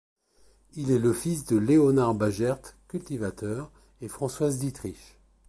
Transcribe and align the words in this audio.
Il 0.73 0.89
est 0.89 0.97
le 0.97 1.13
fils 1.13 1.45
de 1.45 1.57
Léonard 1.57 2.15
Bagert, 2.15 2.59
cultivateur, 2.87 3.69
et 4.01 4.07
Françoise 4.07 4.57
Dietrich. 4.57 5.19